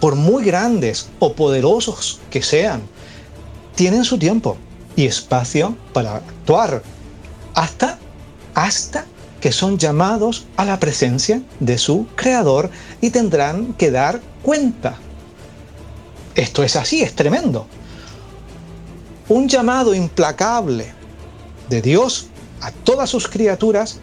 por 0.00 0.16
muy 0.16 0.42
grandes 0.44 1.08
o 1.20 1.34
poderosos 1.34 2.18
que 2.32 2.42
sean, 2.42 2.82
tienen 3.76 4.04
su 4.04 4.18
tiempo 4.18 4.56
y 4.96 5.06
espacio 5.06 5.76
para 5.92 6.16
actuar 6.16 6.82
hasta, 7.54 7.98
hasta 8.54 9.06
que 9.40 9.52
son 9.52 9.78
llamados 9.78 10.46
a 10.56 10.64
la 10.64 10.78
presencia 10.78 11.42
de 11.58 11.78
su 11.78 12.06
Creador 12.14 12.70
y 13.00 13.10
tendrán 13.10 13.74
que 13.74 13.90
dar 13.90 14.20
cuenta. 14.42 14.96
Esto 16.34 16.62
es 16.62 16.76
así, 16.76 17.02
es 17.02 17.14
tremendo. 17.14 17.66
un 19.28 19.48
llamado 19.48 19.94
implacable 19.94 20.92
de 21.68 21.80
Dios 21.80 22.26
a 22.60 22.70
todas 22.70 23.08
sus 23.08 23.28
criaturas 23.28 23.98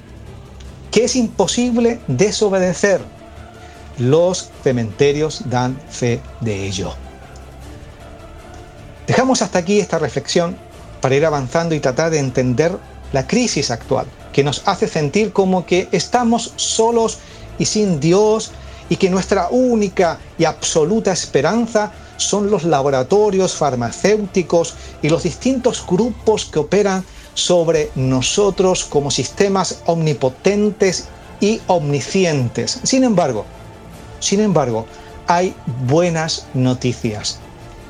que 0.91 1.05
es 1.05 1.15
imposible 1.15 1.99
desobedecer. 2.07 3.01
Los 3.97 4.49
cementerios 4.63 5.43
dan 5.49 5.79
fe 5.89 6.21
de 6.41 6.65
ello. 6.65 6.93
Dejamos 9.05 9.41
hasta 9.41 9.59
aquí 9.59 9.79
esta 9.79 9.99
reflexión 9.99 10.57
para 11.01 11.15
ir 11.15 11.25
avanzando 11.25 11.75
y 11.75 11.79
tratar 11.79 12.11
de 12.11 12.19
entender 12.19 12.77
la 13.11 13.25
crisis 13.27 13.71
actual, 13.71 14.05
que 14.33 14.43
nos 14.43 14.61
hace 14.65 14.87
sentir 14.87 15.33
como 15.33 15.65
que 15.65 15.87
estamos 15.91 16.53
solos 16.55 17.17
y 17.57 17.65
sin 17.65 17.99
Dios 17.99 18.51
y 18.89 18.97
que 18.97 19.09
nuestra 19.09 19.49
única 19.49 20.19
y 20.37 20.45
absoluta 20.45 21.11
esperanza 21.11 21.91
son 22.17 22.51
los 22.51 22.63
laboratorios 22.63 23.55
farmacéuticos 23.55 24.75
y 25.01 25.09
los 25.09 25.23
distintos 25.23 25.85
grupos 25.87 26.45
que 26.45 26.59
operan 26.59 27.03
sobre 27.33 27.91
nosotros 27.95 28.83
como 28.83 29.11
sistemas 29.11 29.79
omnipotentes 29.85 31.07
y 31.39 31.61
omniscientes. 31.67 32.79
Sin 32.83 33.03
embargo, 33.03 33.45
sin 34.19 34.41
embargo, 34.41 34.85
hay 35.27 35.55
buenas 35.87 36.47
noticias. 36.53 37.39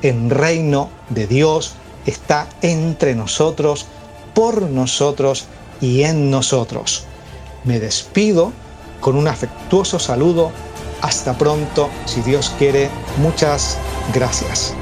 El 0.02 0.30
reino 0.30 0.90
de 1.08 1.26
Dios 1.26 1.74
está 2.06 2.48
entre 2.62 3.14
nosotros, 3.14 3.86
por 4.34 4.62
nosotros 4.62 5.46
y 5.80 6.02
en 6.02 6.30
nosotros. 6.30 7.04
Me 7.64 7.80
despido 7.80 8.52
con 9.00 9.16
un 9.16 9.28
afectuoso 9.28 9.98
saludo. 9.98 10.52
Hasta 11.02 11.36
pronto, 11.36 11.88
si 12.04 12.20
Dios 12.22 12.52
quiere. 12.58 12.90
Muchas 13.18 13.78
gracias. 14.14 14.74